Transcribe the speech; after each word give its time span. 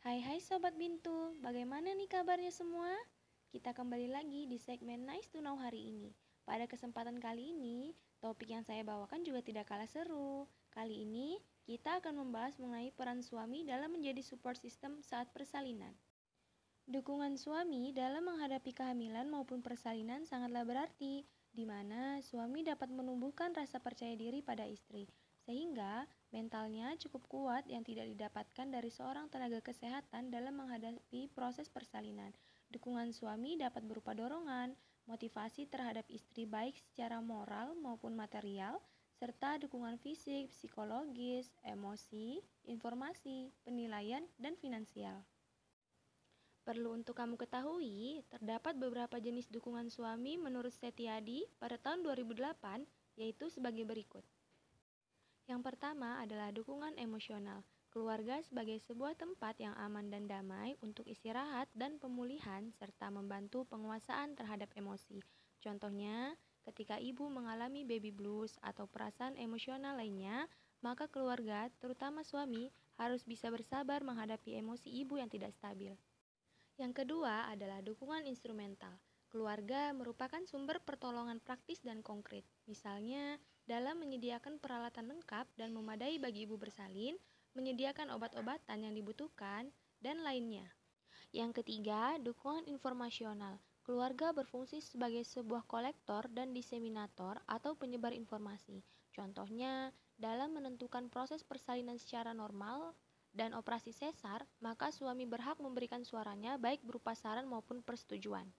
Hai 0.00 0.16
hai 0.24 0.40
Sobat 0.40 0.72
Bintu, 0.80 1.36
bagaimana 1.44 1.92
nih 1.92 2.08
kabarnya 2.08 2.48
semua? 2.48 2.88
Kita 3.52 3.76
kembali 3.76 4.08
lagi 4.08 4.48
di 4.48 4.56
segmen 4.56 5.04
Nice 5.04 5.28
to 5.28 5.44
Know 5.44 5.60
hari 5.60 5.92
ini. 5.92 6.16
Pada 6.48 6.64
kesempatan 6.64 7.20
kali 7.20 7.52
ini, 7.52 7.92
topik 8.16 8.48
yang 8.48 8.64
saya 8.64 8.80
bawakan 8.80 9.20
juga 9.28 9.44
tidak 9.44 9.68
kalah 9.68 9.84
seru. 9.84 10.48
Kali 10.72 11.04
ini, 11.04 11.36
kita 11.68 12.00
akan 12.00 12.16
membahas 12.16 12.56
mengenai 12.56 12.96
peran 12.96 13.20
suami 13.20 13.68
dalam 13.68 13.92
menjadi 13.92 14.24
support 14.24 14.56
system 14.56 15.04
saat 15.04 15.28
persalinan. 15.36 15.92
Dukungan 16.88 17.36
suami 17.36 17.92
dalam 17.92 18.24
menghadapi 18.24 18.72
kehamilan 18.72 19.28
maupun 19.28 19.60
persalinan 19.60 20.24
sangatlah 20.24 20.64
berarti, 20.64 21.28
di 21.52 21.68
mana 21.68 22.24
suami 22.24 22.64
dapat 22.64 22.88
menumbuhkan 22.88 23.52
rasa 23.52 23.84
percaya 23.84 24.16
diri 24.16 24.40
pada 24.40 24.64
istri, 24.64 25.12
sehingga 25.50 26.06
mentalnya 26.30 26.94
cukup 26.94 27.26
kuat 27.26 27.66
yang 27.66 27.82
tidak 27.82 28.06
didapatkan 28.06 28.70
dari 28.70 28.86
seorang 28.86 29.26
tenaga 29.34 29.58
kesehatan 29.58 30.30
dalam 30.30 30.62
menghadapi 30.62 31.26
proses 31.34 31.66
persalinan. 31.66 32.30
Dukungan 32.70 33.10
suami 33.10 33.58
dapat 33.58 33.82
berupa 33.82 34.14
dorongan, 34.14 34.78
motivasi 35.10 35.66
terhadap 35.66 36.06
istri 36.06 36.46
baik 36.46 36.78
secara 36.78 37.18
moral 37.18 37.74
maupun 37.74 38.14
material, 38.14 38.78
serta 39.18 39.58
dukungan 39.58 39.98
fisik, 39.98 40.54
psikologis, 40.54 41.50
emosi, 41.66 42.38
informasi, 42.70 43.50
penilaian, 43.66 44.22
dan 44.38 44.54
finansial. 44.54 45.26
Perlu 46.62 46.94
untuk 46.94 47.18
kamu 47.18 47.34
ketahui, 47.34 48.22
terdapat 48.30 48.78
beberapa 48.78 49.18
jenis 49.18 49.50
dukungan 49.50 49.90
suami 49.90 50.38
menurut 50.38 50.70
Setiadi 50.70 51.42
pada 51.58 51.74
tahun 51.74 52.06
2008, 52.06 52.86
yaitu 53.18 53.50
sebagai 53.50 53.82
berikut. 53.82 54.22
Yang 55.50 55.74
pertama 55.74 56.22
adalah 56.22 56.54
dukungan 56.54 56.94
emosional. 56.94 57.66
Keluarga 57.90 58.38
sebagai 58.38 58.78
sebuah 58.86 59.18
tempat 59.18 59.58
yang 59.58 59.74
aman 59.74 60.06
dan 60.06 60.30
damai 60.30 60.78
untuk 60.78 61.02
istirahat 61.10 61.66
dan 61.74 61.98
pemulihan 61.98 62.70
serta 62.78 63.10
membantu 63.10 63.66
penguasaan 63.66 64.38
terhadap 64.38 64.70
emosi. 64.78 65.18
Contohnya, 65.58 66.38
ketika 66.62 67.02
ibu 67.02 67.26
mengalami 67.26 67.82
baby 67.82 68.14
blues 68.14 68.62
atau 68.62 68.86
perasaan 68.86 69.34
emosional 69.34 69.98
lainnya, 69.98 70.46
maka 70.86 71.10
keluarga, 71.10 71.66
terutama 71.82 72.22
suami, 72.22 72.70
harus 72.94 73.26
bisa 73.26 73.50
bersabar 73.50 74.06
menghadapi 74.06 74.54
emosi 74.54 74.86
ibu 75.02 75.18
yang 75.18 75.26
tidak 75.26 75.50
stabil. 75.58 75.98
Yang 76.78 76.92
kedua 77.02 77.50
adalah 77.50 77.82
dukungan 77.82 78.22
instrumental. 78.30 78.94
Keluarga 79.30 79.94
merupakan 79.94 80.42
sumber 80.42 80.82
pertolongan 80.82 81.38
praktis 81.38 81.78
dan 81.86 82.02
konkret, 82.02 82.42
misalnya 82.66 83.38
dalam 83.62 84.02
menyediakan 84.02 84.58
peralatan 84.58 85.06
lengkap 85.06 85.46
dan 85.54 85.70
memadai 85.70 86.18
bagi 86.18 86.50
ibu 86.50 86.58
bersalin, 86.58 87.14
menyediakan 87.54 88.10
obat-obatan 88.10 88.82
yang 88.82 88.90
dibutuhkan, 88.90 89.70
dan 90.02 90.26
lainnya. 90.26 90.66
Yang 91.30 91.62
ketiga, 91.62 92.18
dukungan 92.18 92.66
informasional. 92.66 93.62
Keluarga 93.86 94.34
berfungsi 94.34 94.82
sebagai 94.82 95.22
sebuah 95.22 95.62
kolektor 95.70 96.26
dan 96.34 96.50
diseminator 96.50 97.38
atau 97.46 97.78
penyebar 97.78 98.10
informasi. 98.10 98.82
Contohnya, 99.14 99.94
dalam 100.18 100.58
menentukan 100.58 101.06
proses 101.06 101.46
persalinan 101.46 102.02
secara 102.02 102.34
normal 102.34 102.98
dan 103.30 103.54
operasi 103.54 103.94
sesar, 103.94 104.42
maka 104.58 104.90
suami 104.90 105.22
berhak 105.22 105.62
memberikan 105.62 106.02
suaranya 106.02 106.58
baik 106.58 106.82
berupa 106.82 107.14
saran 107.14 107.46
maupun 107.46 107.78
persetujuan. 107.78 108.50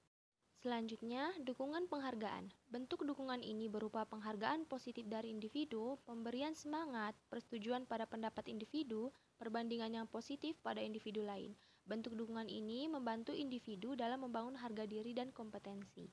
Selanjutnya, 0.61 1.33
dukungan 1.41 1.89
penghargaan. 1.89 2.53
Bentuk 2.69 3.01
dukungan 3.01 3.41
ini 3.41 3.65
berupa 3.65 4.05
penghargaan 4.05 4.69
positif 4.69 5.09
dari 5.09 5.33
individu, 5.33 5.97
pemberian 6.05 6.53
semangat, 6.53 7.17
persetujuan 7.33 7.89
pada 7.89 8.05
pendapat 8.05 8.45
individu, 8.45 9.09
perbandingan 9.41 9.89
yang 9.89 10.05
positif 10.05 10.53
pada 10.61 10.77
individu 10.77 11.25
lain. 11.25 11.57
Bentuk 11.89 12.13
dukungan 12.13 12.45
ini 12.45 12.85
membantu 12.85 13.33
individu 13.33 13.97
dalam 13.97 14.21
membangun 14.21 14.53
harga 14.53 14.85
diri 14.85 15.17
dan 15.17 15.33
kompetensi. 15.33 16.05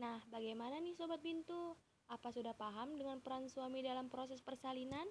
Nah, 0.00 0.16
bagaimana 0.32 0.80
nih 0.80 0.96
Sobat 0.96 1.20
Bintu? 1.20 1.76
Apa 2.08 2.32
sudah 2.32 2.56
paham 2.56 2.96
dengan 2.96 3.20
peran 3.20 3.52
suami 3.52 3.84
dalam 3.84 4.08
proses 4.08 4.40
persalinan? 4.40 5.04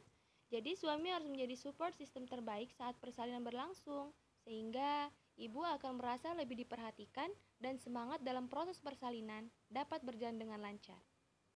Jadi 0.49 0.73
suami 0.73 1.13
harus 1.13 1.29
menjadi 1.29 1.53
support 1.53 1.93
sistem 1.93 2.25
terbaik 2.25 2.73
saat 2.73 2.97
persalinan 2.97 3.45
berlangsung, 3.45 4.17
sehingga 4.45 5.09
ibu 5.41 5.65
akan 5.65 5.97
merasa 5.97 6.37
lebih 6.37 6.55
diperhatikan 6.61 7.27
dan 7.57 7.81
semangat 7.81 8.21
dalam 8.21 8.45
proses 8.45 8.77
persalinan 8.77 9.49
dapat 9.67 10.05
berjalan 10.05 10.37
dengan 10.37 10.61
lancar. 10.61 11.01